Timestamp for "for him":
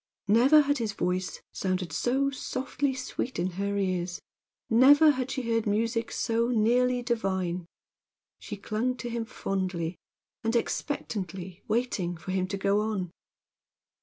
12.17-12.47